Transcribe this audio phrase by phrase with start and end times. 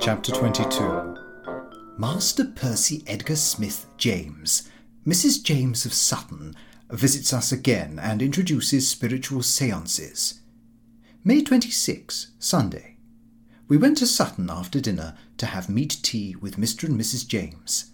[0.00, 1.14] Chapter 22
[1.96, 4.68] Master Percy Edgar Smith James,
[5.06, 5.40] Mrs.
[5.44, 6.56] James of Sutton,
[6.90, 10.40] visits us again and introduces spiritual seances.
[11.22, 12.96] May 26, Sunday.
[13.68, 16.88] We went to Sutton after dinner to have meat tea with Mr.
[16.88, 17.28] and Mrs.
[17.28, 17.92] James.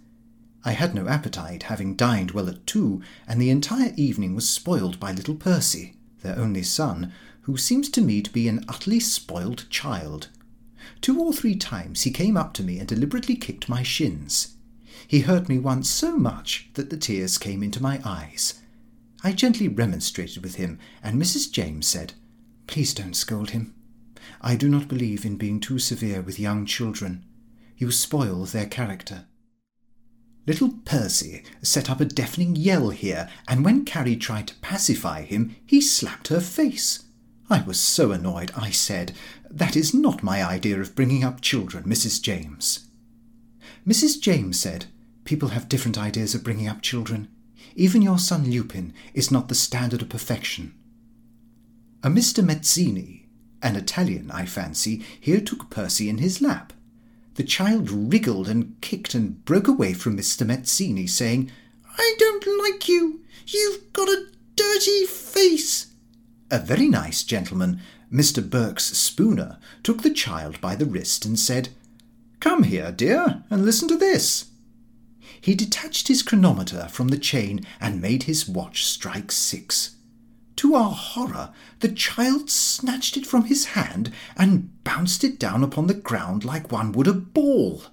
[0.65, 5.01] I had no appetite, having dined well at two, and the entire evening was spoiled
[5.01, 7.13] by little Percy, their only son,
[7.43, 10.29] who seems to me to be an utterly spoiled child.
[11.01, 14.57] Two or three times he came up to me and deliberately kicked my shins.
[15.09, 18.61] He hurt me once so much that the tears came into my eyes.
[19.25, 21.51] I gently remonstrated with him, and Mrs.
[21.51, 22.13] James said,
[22.67, 23.75] Please don't scold him.
[24.41, 27.25] I do not believe in being too severe with young children.
[27.77, 29.27] You spoil their character.
[30.47, 35.55] Little Percy set up a deafening yell here, and when Carrie tried to pacify him,
[35.65, 37.05] he slapped her face.
[37.49, 39.13] I was so annoyed, I said,
[39.49, 42.21] That is not my idea of bringing up children, Mrs.
[42.21, 42.89] James.
[43.87, 44.21] Mrs.
[44.21, 44.87] James said,
[45.25, 47.29] People have different ideas of bringing up children.
[47.77, 50.75] Even your son Lupin is not the standard of perfection.
[52.03, 52.45] A Mr.
[52.45, 53.27] Mezzini,
[53.63, 56.73] an Italian, I fancy, here took Percy in his lap.
[57.35, 60.47] The child wriggled and kicked and broke away from Mr.
[60.47, 61.51] Mezzini, saying,
[61.99, 63.21] I don't like you.
[63.47, 65.87] You've got a dirty face.
[66.51, 67.81] A very nice gentleman,
[68.13, 68.49] Mr.
[68.49, 71.71] Birks Spooner, took the child by the wrist and said,
[72.41, 74.47] Come here, dear, and listen to this.
[75.41, 79.97] He detached his chronometer from the chain and made his watch strike six.
[80.57, 85.87] To our horror, the child snatched it from his hand and bounced it down upon
[85.87, 87.85] the ground like one would a ball.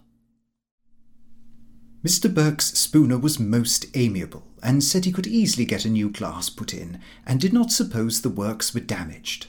[2.03, 2.33] Mr.
[2.33, 6.73] Birks Spooner was most amiable and said he could easily get a new glass put
[6.73, 9.47] in and did not suppose the works were damaged.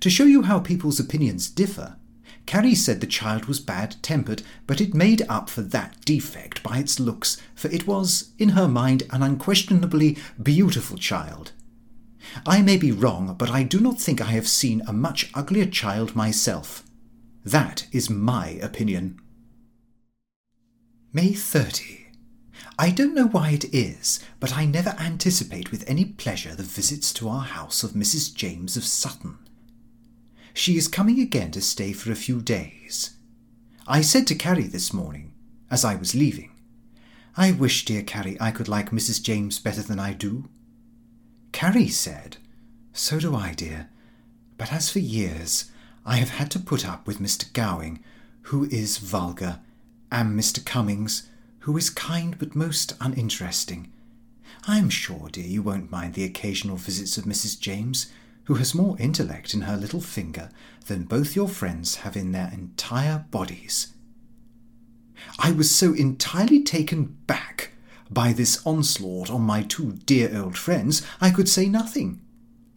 [0.00, 1.96] To show you how people's opinions differ,
[2.46, 6.78] Carrie said the child was bad tempered, but it made up for that defect by
[6.78, 11.52] its looks, for it was, in her mind, an unquestionably beautiful child.
[12.46, 15.66] I may be wrong, but I do not think I have seen a much uglier
[15.66, 16.84] child myself.
[17.44, 19.20] That is my opinion.
[21.12, 22.06] May 30.
[22.78, 27.12] I don't know why it is, but I never anticipate with any pleasure the visits
[27.14, 28.34] to our house of Mrs.
[28.34, 29.38] James of Sutton.
[30.54, 33.16] She is coming again to stay for a few days.
[33.86, 35.34] I said to Carrie this morning,
[35.70, 36.50] as I was leaving,
[37.36, 39.22] I wish, dear Carrie, I could like Mrs.
[39.22, 40.48] James better than I do.
[41.54, 42.38] Carrie said,
[42.92, 43.88] So do I, dear.
[44.58, 45.70] But as for years,
[46.04, 47.50] I have had to put up with Mr.
[47.52, 48.02] Gowing,
[48.42, 49.60] who is vulgar
[50.10, 50.62] and Mr.
[50.62, 53.92] Cummings, who is kind but most uninteresting.
[54.66, 57.60] I am sure, dear, you won't mind the occasional visits of Mrs.
[57.60, 58.10] James,
[58.46, 60.50] who has more intellect in her little finger
[60.86, 63.94] than both your friends have in their entire bodies.
[65.38, 67.73] I was so entirely taken back
[68.10, 72.20] by this onslaught on my two dear old friends, I could say nothing.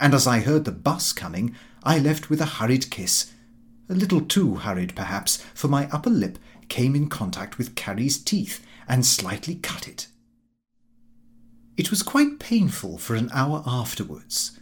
[0.00, 3.32] And as I heard the bus coming, I left with a hurried kiss.
[3.88, 6.38] A little too hurried, perhaps, for my upper lip
[6.68, 10.08] came in contact with Carrie's teeth and slightly cut it.
[11.76, 14.58] It was quite painful for an hour afterwards.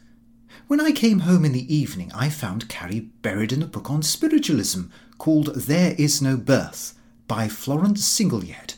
[0.67, 4.03] When I came home in the evening, I found Carrie buried in a book on
[4.03, 4.85] spiritualism
[5.19, 6.95] called There Is No Birth
[7.27, 8.75] by Florence Singleyet.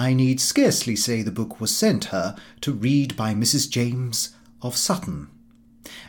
[0.00, 3.68] I need scarcely say the book was sent her to read by Mrs.
[3.68, 5.28] James of Sutton.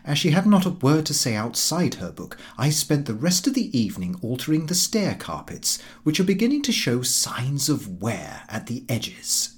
[0.06, 3.47] As she had not a word to say outside her book, I spent the rest
[3.47, 8.44] of the evening altering the stair carpets, which are beginning to show signs of wear
[8.47, 9.57] at the edges.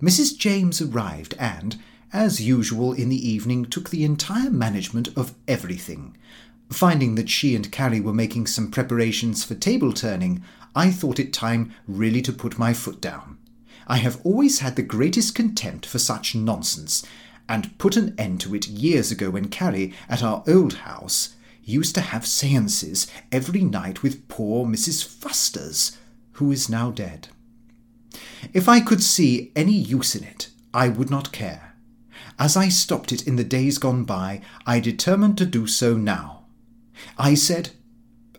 [0.00, 0.38] Mrs.
[0.38, 1.76] James arrived and,
[2.12, 6.16] as usual in the evening, took the entire management of everything.
[6.70, 11.32] Finding that she and Carrie were making some preparations for table turning, I thought it
[11.32, 13.38] time really to put my foot down.
[13.86, 17.04] I have always had the greatest contempt for such nonsense,
[17.48, 21.94] and put an end to it years ago when Carrie, at our old house, used
[21.94, 25.06] to have seances every night with poor Mrs.
[25.06, 25.98] Fussters,
[26.32, 27.28] who is now dead.
[28.52, 31.74] If I could see any use in it, I would not care.
[32.38, 36.46] As I stopped it in the days gone by, I determined to do so now.
[37.18, 37.70] I said,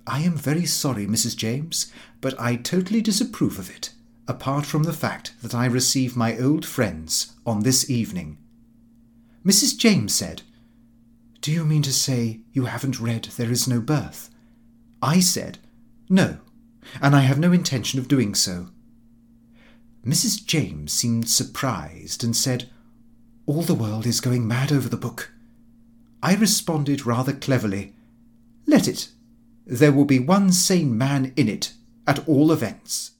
[0.07, 1.35] I am very sorry, Mrs.
[1.35, 3.91] James, but I totally disapprove of it,
[4.27, 8.37] apart from the fact that I receive my old friends on this evening
[9.45, 9.77] Mrs.
[9.77, 10.41] James said,
[11.41, 14.31] Do you mean to say you haven't read There Is No Birth?
[15.03, 15.59] I said,
[16.09, 16.39] No,
[16.99, 18.69] and I have no intention of doing so.
[20.03, 20.43] Mrs.
[20.43, 22.71] James seemed surprised and said,
[23.45, 25.31] All the world is going mad over the book.
[26.23, 27.93] I responded rather cleverly,
[28.65, 29.09] Let it.
[29.67, 31.73] There will be one sane man in it,
[32.07, 33.11] at all events.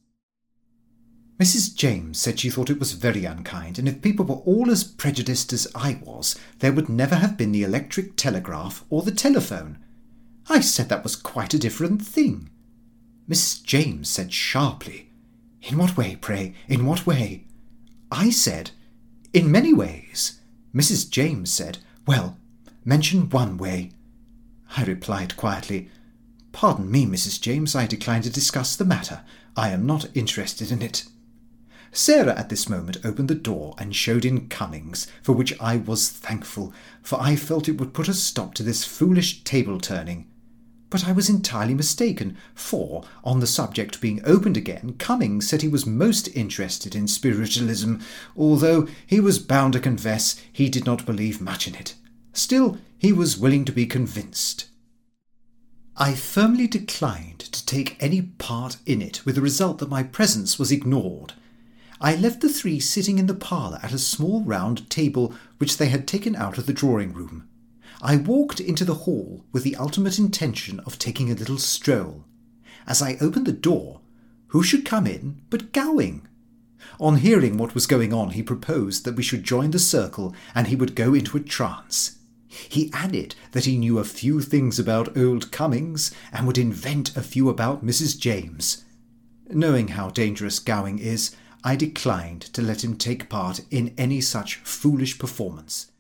[1.40, 1.76] Mrs.
[1.76, 5.52] James said she thought it was very unkind, and if people were all as prejudiced
[5.52, 9.80] as I was, there would never have been the electric telegraph or the telephone.
[10.48, 12.50] I said that was quite a different thing.
[13.30, 13.64] Mrs.
[13.64, 15.10] James said sharply,
[15.64, 16.54] In what way, pray?
[16.70, 17.46] In what way?
[18.12, 18.72] I said,
[19.34, 20.40] In many ways.
[20.74, 21.10] Mrs.
[21.10, 22.38] James said, Well,
[22.86, 23.92] mention one way.
[24.78, 25.90] I replied quietly,
[26.56, 27.42] Pardon me, Mrs.
[27.42, 29.24] James, I decline to discuss the matter.
[29.58, 31.04] I am not interested in it.
[31.92, 36.08] Sarah at this moment opened the door and showed in Cummings, for which I was
[36.08, 40.32] thankful, for I felt it would put a stop to this foolish table turning.
[40.90, 45.68] But I was entirely mistaken, for, on the subject being opened again, Cummings said he
[45.68, 47.98] was most interested in spiritualism,
[48.38, 51.96] although he was bound to confess he did not believe much in it.
[52.32, 54.70] Still, he was willing to be convinced.
[55.98, 60.60] I firmly declined to take any part in it, with the result that my presence
[60.60, 61.34] was ignored
[62.02, 65.88] I left the three sitting in the parlour at a small round table which they
[65.88, 67.48] had taken out of the drawing room.
[68.02, 72.26] I walked into the hall with the ultimate intention of taking a little stroll.
[72.86, 74.02] As I opened the door,
[74.48, 76.28] who should come in but Gowing?
[77.00, 80.68] On hearing what was going on, he proposed that we should join the circle and
[80.68, 82.18] he would go into a trance.
[82.48, 87.22] He added that he knew a few things about old Cummings and would invent a
[87.22, 88.18] few about Mrs.
[88.18, 88.84] James.
[89.50, 94.58] Knowing how dangerous Gowing is, I declined to let him take part in any such
[94.58, 95.92] foolish performance.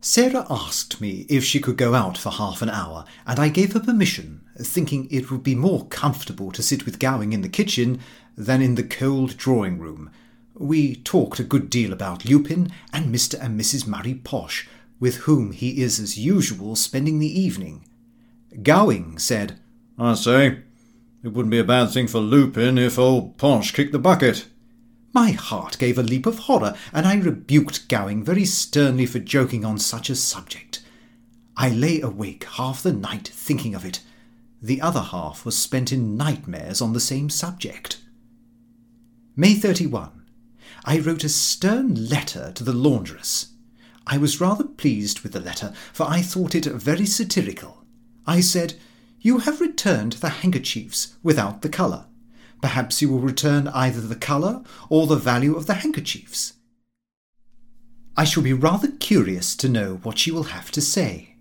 [0.00, 3.72] Sarah asked me if she could go out for half an hour, and I gave
[3.72, 8.00] her permission, thinking it would be more comfortable to sit with Gowing in the kitchen
[8.36, 10.10] than in the cold drawing room.
[10.52, 13.40] We talked a good deal about Lupin and Mr.
[13.40, 13.86] and Mrs.
[13.86, 14.68] Murray Posh,
[15.04, 17.84] with whom he is as usual spending the evening.
[18.62, 19.60] Gowing said,
[19.98, 20.60] I say,
[21.22, 24.46] it wouldn't be a bad thing for Lupin if old Posh kicked the bucket.
[25.12, 29.62] My heart gave a leap of horror, and I rebuked Gowing very sternly for joking
[29.62, 30.82] on such a subject.
[31.54, 34.00] I lay awake half the night thinking of it.
[34.62, 37.98] The other half was spent in nightmares on the same subject.
[39.36, 40.22] May 31.
[40.86, 43.53] I wrote a stern letter to the laundress.
[44.06, 47.84] I was rather pleased with the letter, for I thought it very satirical.
[48.26, 48.74] I said,
[49.20, 52.06] You have returned the handkerchiefs without the colour.
[52.60, 56.54] Perhaps you will return either the colour or the value of the handkerchiefs.
[58.16, 61.34] I shall be rather curious to know what she will have to say.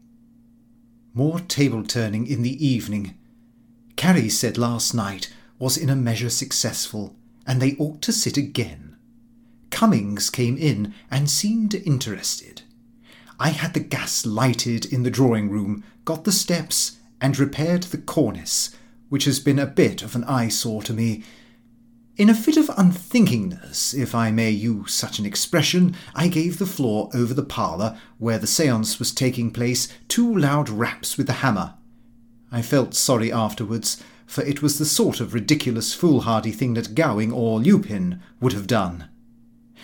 [1.14, 3.18] More table turning in the evening.
[3.96, 8.83] Carrie said last night was in a measure successful, and they ought to sit again.
[9.74, 12.62] Cummings came in and seemed interested.
[13.40, 17.98] I had the gas lighted in the drawing room, got the steps, and repaired the
[17.98, 18.76] cornice,
[19.10, 21.24] which has been a bit of an eyesore to me.
[22.18, 26.68] In a fit of unthinkingness, if I may use such an expression, I gave the
[26.68, 31.42] floor over the parlour, where the seance was taking place, two loud raps with the
[31.42, 31.74] hammer.
[32.52, 37.34] I felt sorry afterwards, for it was the sort of ridiculous foolhardy thing that Gowing
[37.34, 39.10] or Lupin would have done.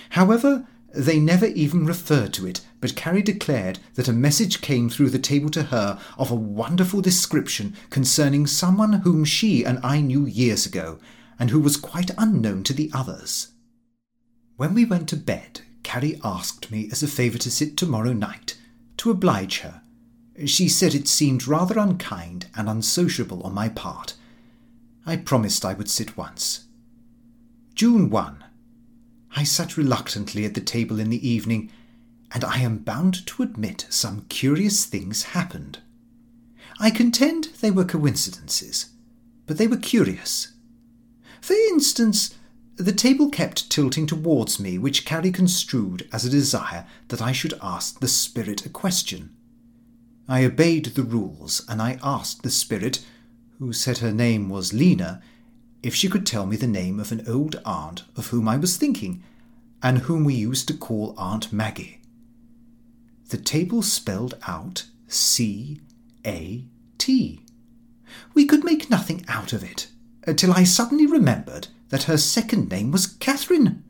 [0.09, 5.11] However, they never even referred to it, but Carrie declared that a message came through
[5.11, 10.25] the table to her of a wonderful description concerning someone whom she and I knew
[10.25, 10.99] years ago,
[11.37, 13.49] and who was quite unknown to the others.
[14.57, 18.57] When we went to bed, Carrie asked me as a favour to sit tomorrow night,
[18.97, 19.81] to oblige her.
[20.45, 24.15] She said it seemed rather unkind and unsociable on my part.
[25.05, 26.65] I promised I would sit once.
[27.75, 28.43] June 1.
[29.35, 31.71] I sat reluctantly at the table in the evening,
[32.31, 35.79] and I am bound to admit some curious things happened.
[36.79, 38.87] I contend they were coincidences,
[39.45, 40.53] but they were curious.
[41.41, 42.35] For instance,
[42.75, 47.53] the table kept tilting towards me, which Carrie construed as a desire that I should
[47.61, 49.35] ask the spirit a question.
[50.27, 53.03] I obeyed the rules, and I asked the spirit,
[53.57, 55.21] who said her name was Lena,
[55.81, 58.77] if she could tell me the name of an old aunt of whom I was
[58.77, 59.23] thinking,
[59.81, 62.01] and whom we used to call Aunt Maggie.
[63.29, 65.79] The table spelled out C
[66.25, 66.65] A
[66.97, 67.39] T.
[68.33, 69.87] We could make nothing out of it
[70.27, 73.83] until I suddenly remembered that her second name was Catherine,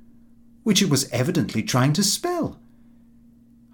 [0.64, 2.60] which it was evidently trying to spell.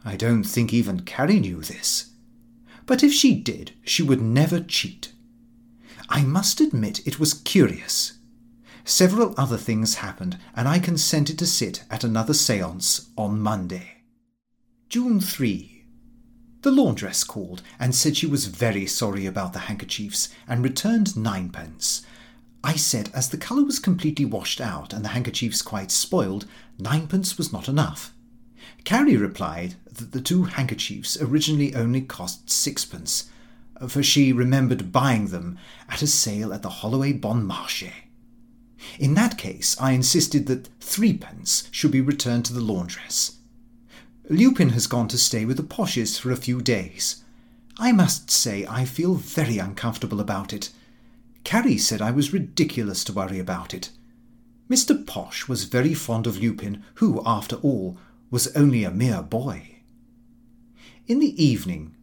[0.06, 2.12] I don't think even Carrie knew this,
[2.86, 5.12] but if she did, she would never cheat.
[6.10, 8.14] I must admit it was curious.
[8.84, 14.04] Several other things happened, and I consented to sit at another seance on Monday.
[14.90, 15.84] June 3.
[16.62, 22.04] The laundress called and said she was very sorry about the handkerchiefs and returned ninepence.
[22.64, 26.46] I said as the colour was completely washed out and the handkerchiefs quite spoiled,
[26.80, 28.14] ninepence was not enough.
[28.84, 33.30] Carrie replied that the two handkerchiefs originally only cost sixpence,
[33.88, 35.58] for she remembered buying them
[35.90, 37.92] at a sale at the Holloway Bon Marché.
[39.00, 43.38] In that case, I insisted that threepence should be returned to the laundress.
[44.30, 47.24] Lupin has gone to stay with the Poshes for a few days.
[47.78, 50.70] I must say I feel very uncomfortable about it.
[51.44, 53.90] Carrie said I was ridiculous to worry about it.
[54.70, 55.06] Mr.
[55.06, 57.98] Posh was very fond of Lupin, who, after all,
[58.32, 59.76] was only a mere boy.
[61.08, 61.95] In the evening,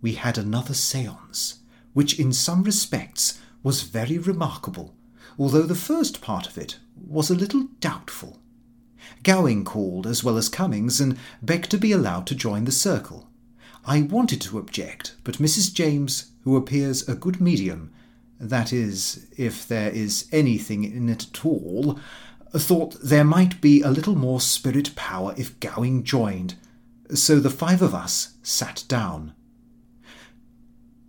[0.00, 1.60] we had another seance,
[1.92, 4.94] which in some respects was very remarkable,
[5.38, 8.38] although the first part of it was a little doubtful.
[9.22, 13.28] Gowing called as well as Cummings and begged to be allowed to join the circle.
[13.84, 15.72] I wanted to object, but Mrs.
[15.72, 17.92] James, who appears a good medium,
[18.38, 21.98] that is, if there is anything in it at all,
[22.52, 26.54] thought there might be a little more spirit power if Gowing joined,
[27.14, 29.34] so the five of us sat down.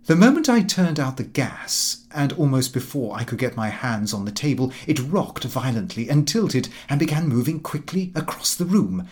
[0.06, 4.12] The moment I turned out the gas, and almost before I could get my hands
[4.12, 9.06] on the table, it rocked violently and tilted and began moving quickly across the room.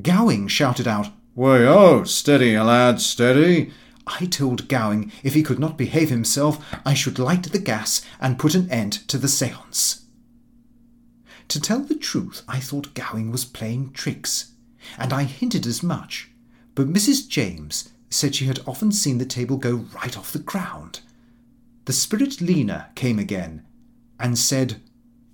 [0.00, 3.70] Gowing shouted out, Way oh, steady, lad, steady.
[4.06, 8.38] I told Gowing if he could not behave himself, I should light the gas and
[8.38, 10.06] put an end to the seance.
[11.48, 14.52] To tell the truth, I thought Gowing was playing tricks,
[14.96, 16.30] and I hinted as much,
[16.74, 17.28] but Mrs.
[17.28, 21.00] James said she had often seen the table go right off the ground.
[21.84, 23.64] The spirit Lena came again
[24.18, 24.80] and said,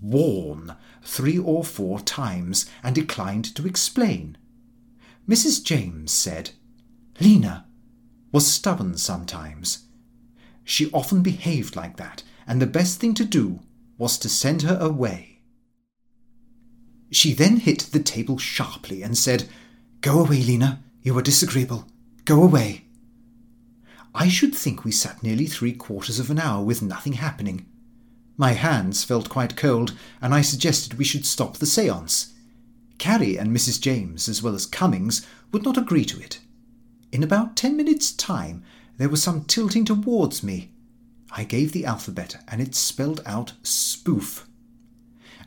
[0.00, 4.36] Warn, three or four times and declined to explain.
[5.28, 5.64] Mrs.
[5.64, 6.50] James said,
[7.20, 7.66] Lena
[8.30, 9.86] was stubborn sometimes.
[10.62, 13.60] She often behaved like that, and the best thing to do
[13.98, 15.40] was to send her away.
[17.10, 19.48] She then hit the table sharply and said,
[20.00, 20.82] Go away, Lena.
[21.02, 21.86] You are disagreeable.
[22.26, 22.82] Go away.
[24.12, 27.66] I should think we sat nearly three quarters of an hour with nothing happening.
[28.36, 32.34] My hands felt quite cold, and I suggested we should stop the seance.
[32.98, 33.80] Carrie and Mrs.
[33.80, 36.40] James, as well as Cummings, would not agree to it.
[37.12, 38.64] In about ten minutes' time,
[38.96, 40.72] there was some tilting towards me.
[41.30, 44.48] I gave the alphabet, and it spelled out spoof.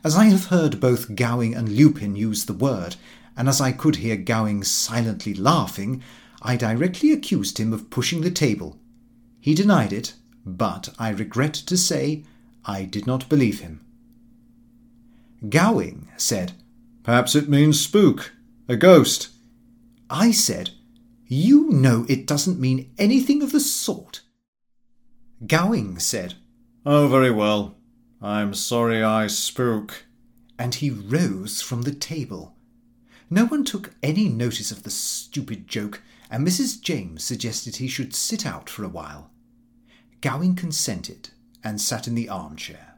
[0.02, 2.96] As I have heard both Gowing and Lupin use the word,
[3.36, 6.02] and as I could hear Gowing silently laughing,
[6.42, 8.78] I directly accused him of pushing the table.
[9.40, 12.24] He denied it, but I regret to say
[12.64, 13.84] I did not believe him.
[15.48, 16.52] Gowing said,
[17.02, 18.32] Perhaps it means spook,
[18.68, 19.30] a ghost.
[20.08, 20.70] I said,
[21.26, 24.20] You know it doesn't mean anything of the sort.
[25.46, 26.34] Gowing said,
[26.84, 27.76] Oh, very well.
[28.20, 30.04] I'm sorry I spook.
[30.58, 32.54] And he rose from the table.
[33.30, 36.80] No one took any notice of the stupid joke, and Mrs.
[36.80, 39.30] James suggested he should sit out for a while.
[40.20, 41.30] Gowing consented
[41.64, 42.94] and sat in the armchair.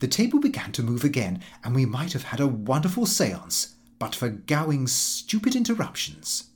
[0.00, 4.14] The table began to move again, and we might have had a wonderful seance but
[4.14, 6.50] for Gowing's stupid interruptions.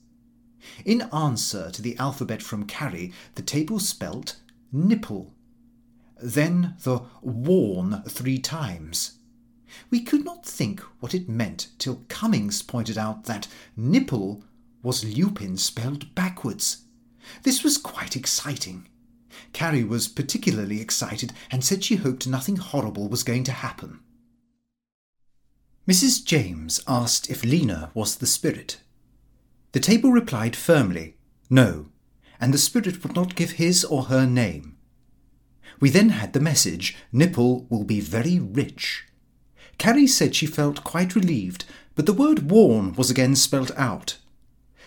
[0.84, 4.40] In answer to the alphabet from Carrie, the table spelt
[4.72, 5.34] nipple.
[6.20, 9.18] Then the warn three times.
[9.90, 13.46] We could not think what it meant till Cummings pointed out that
[13.76, 14.42] nipple
[14.84, 16.84] was Lupin spelled backwards.
[17.42, 18.86] This was quite exciting.
[19.52, 24.00] Carrie was particularly excited and said she hoped nothing horrible was going to happen.
[25.88, 26.24] Mrs.
[26.24, 28.78] James asked if Lena was the spirit.
[29.72, 31.16] The table replied firmly,
[31.50, 31.86] no,
[32.40, 34.76] and the spirit would not give his or her name.
[35.80, 39.04] We then had the message, Nipple will be very rich.
[39.76, 41.64] Carrie said she felt quite relieved,
[41.94, 44.18] but the word warn was again spelt out.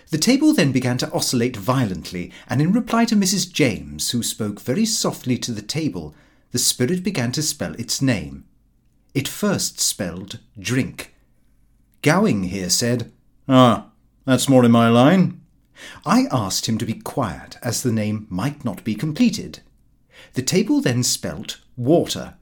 [0.09, 3.51] The table then began to oscillate violently, and in reply to Mrs.
[3.51, 6.15] James, who spoke very softly to the table,
[6.51, 8.45] the spirit began to spell its name.
[9.13, 11.13] It first spelled drink.
[12.01, 13.11] Gowing here said,
[13.49, 13.89] Ah,
[14.25, 15.41] that's more in my line.
[16.05, 19.59] I asked him to be quiet, as the name might not be completed.
[20.33, 22.35] The table then spelt water.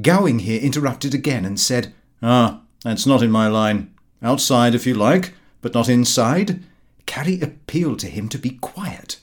[0.00, 1.92] Gowing here interrupted again and said,
[2.22, 3.94] Ah, that's not in my line.
[4.22, 6.62] Outside, if you like, but not inside.
[7.06, 9.18] Carrie appealed to him to be quiet.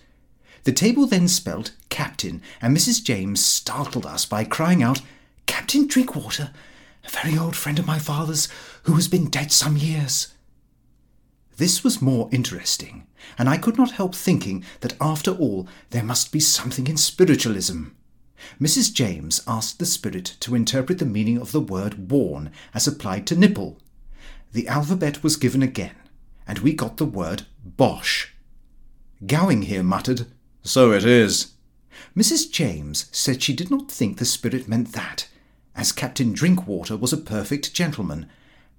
[0.63, 3.03] The table then spelt captain, and Mrs.
[3.03, 5.01] James startled us by crying out,
[5.45, 6.50] Captain Drinkwater,
[7.05, 8.48] a very old friend of my father's,
[8.83, 10.33] who has been dead some years.
[11.57, 13.05] This was more interesting,
[13.38, 17.89] and I could not help thinking that after all there must be something in spiritualism.
[18.60, 18.91] Mrs.
[18.91, 23.36] James asked the spirit to interpret the meaning of the word warn as applied to
[23.36, 23.77] nipple.
[24.53, 25.93] The alphabet was given again,
[26.51, 28.34] and we got the word bosh.
[29.25, 30.25] Gowing here muttered,
[30.63, 31.53] So it is.
[32.13, 32.51] Mrs.
[32.51, 35.29] James said she did not think the spirit meant that,
[35.77, 38.27] as Captain Drinkwater was a perfect gentleman,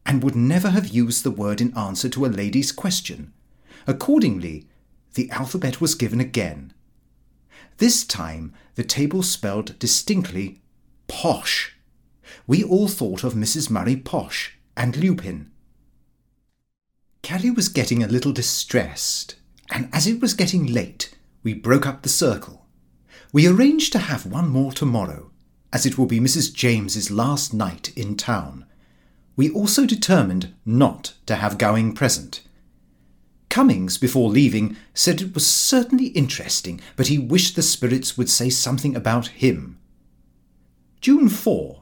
[0.05, 3.33] and would never have used the word in answer to a lady's question.
[3.87, 4.67] Accordingly,
[5.15, 6.75] the alphabet was given again.
[7.79, 10.61] This time the table spelled distinctly
[11.09, 11.75] posh.
[12.47, 13.71] We all thought of Mrs.
[13.71, 15.53] Murray Posh and Lupin.
[17.23, 19.37] Carrie was getting a little distressed,
[19.71, 22.67] and as it was getting late, we broke up the circle.
[23.33, 25.31] We arranged to have one more tomorrow,
[25.73, 26.53] as it will be Mrs.
[26.53, 28.67] James's last night in town.
[29.37, 32.43] We also determined not to have Gowing present.
[33.49, 38.51] Cummings, before leaving, said it was certainly interesting, but he wished the spirits would say
[38.51, 39.79] something about him.
[41.01, 41.82] June 4.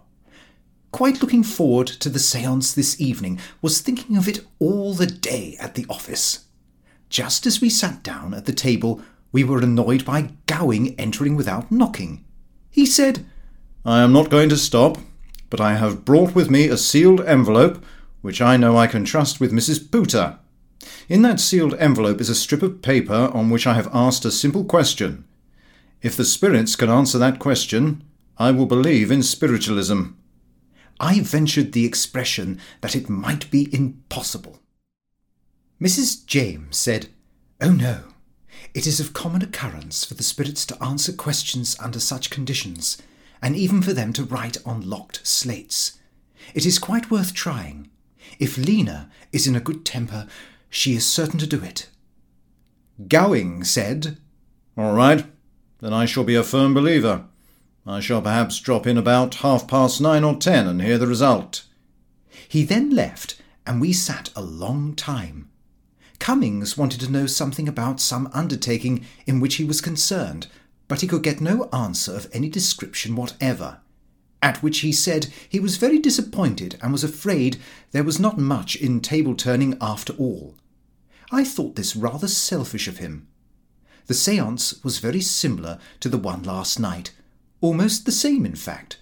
[0.93, 5.57] Quite looking forward to the seance this evening, was thinking of it all the day
[5.61, 6.47] at the office.
[7.09, 9.01] Just as we sat down at the table,
[9.33, 12.25] we were annoyed by Gowing entering without knocking.
[12.71, 13.25] He said,
[13.85, 14.99] I am not going to stop,
[15.49, 17.85] but I have brought with me a sealed envelope,
[18.21, 19.89] which I know I can trust with Mrs.
[19.89, 20.39] Pooter.
[21.09, 24.31] In that sealed envelope is a strip of paper on which I have asked a
[24.31, 25.25] simple question.
[26.03, 28.03] If the spirits can answer that question,
[28.39, 30.15] I will believe in spiritualism.
[31.01, 34.61] I ventured the expression that it might be impossible.
[35.81, 36.27] Mrs.
[36.27, 37.09] James said,
[37.63, 38.05] Oh no,
[38.75, 43.01] it is of common occurrence for the spirits to answer questions under such conditions,
[43.41, 45.99] and even for them to write on locked slates.
[46.55, 47.89] It is quite worth trying.
[48.39, 50.27] If Lena is in a good temper,
[50.69, 51.89] she is certain to do it.
[53.09, 54.19] Gowing said,
[54.77, 55.25] All right,
[55.79, 57.25] then I shall be a firm believer.
[57.87, 61.65] I shall perhaps drop in about half past nine or ten and hear the result.
[62.49, 65.51] He then left, and we sat a long time.
[66.19, 70.47] Cummings wanted to know something about some undertaking in which he was concerned,
[70.89, 73.79] but he could get no answer of any description whatever.
[74.43, 77.59] At which he said he was very disappointed and was afraid
[77.93, 80.57] there was not much in table turning after all.
[81.31, 83.29] I thought this rather selfish of him.
[84.07, 87.13] The seance was very similar to the one last night,
[87.61, 88.99] almost the same, in fact.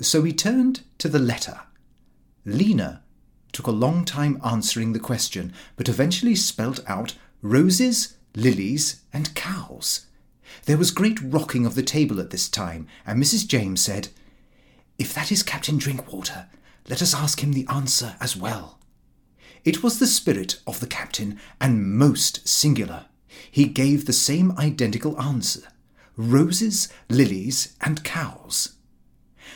[0.00, 1.60] So he turned to the letter.
[2.44, 3.02] Lena
[3.52, 10.06] took a long time answering the question, but eventually spelt out roses, lilies, and cows.
[10.66, 13.46] There was great rocking of the table at this time, and Mrs.
[13.46, 14.08] James said,
[14.98, 16.48] If that is Captain Drinkwater,
[16.88, 18.78] let us ask him the answer as well.
[19.64, 23.06] It was the spirit of the captain, and most singular.
[23.50, 25.62] He gave the same identical answer
[26.16, 28.76] roses, lilies, and cows.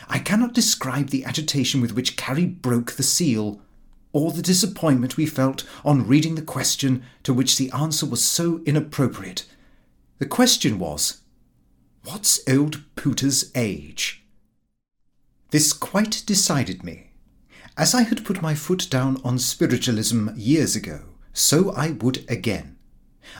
[0.07, 3.61] I cannot describe the agitation with which Carrie broke the seal,
[4.13, 8.61] or the disappointment we felt on reading the question to which the answer was so
[8.65, 9.45] inappropriate.
[10.19, 11.21] The question was,
[12.03, 14.23] What's old Pooter's age?
[15.51, 17.11] This quite decided me.
[17.77, 21.01] As I had put my foot down on spiritualism years ago,
[21.33, 22.77] so I would again.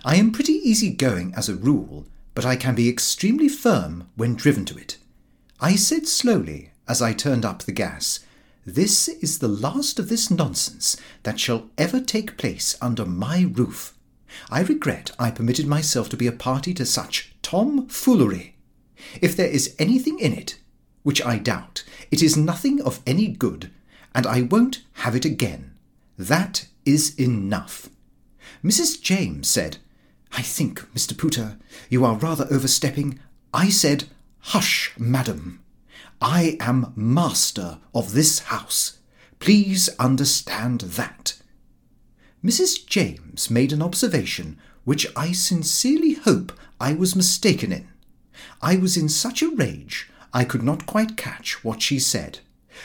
[0.06, 4.36] I am pretty easy going as a rule, but I can be extremely firm when
[4.36, 4.98] driven to it.
[5.60, 8.20] I said slowly, as I turned up the gas,
[8.66, 13.94] This is the last of this nonsense that shall ever take place under my roof.
[14.50, 18.56] I regret I permitted myself to be a party to such tomfoolery.
[19.22, 20.58] If there is anything in it,
[21.04, 23.72] which I doubt, it is nothing of any good,
[24.14, 25.74] and I won't have it again.
[26.18, 27.90] That is enough.
[28.64, 29.02] Mrs.
[29.02, 29.78] James said,
[30.34, 31.14] I think, Mr.
[31.14, 31.58] Pooter,
[31.90, 33.20] you are rather overstepping.
[33.54, 34.06] I said,
[34.40, 35.62] Hush, madam.
[36.22, 39.00] I am master of this house.
[39.40, 41.36] Please understand that.
[42.44, 42.86] Mrs.
[42.86, 47.88] James made an observation which I sincerely hope I was mistaken in.
[48.62, 52.40] I was in such a rage I could not quite catch what she said,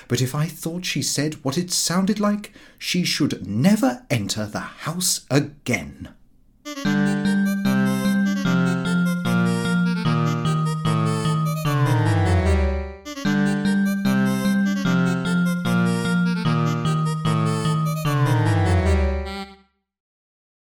[0.09, 4.61] but if I thought she said what it sounded like, she should never enter the
[4.61, 6.09] house again.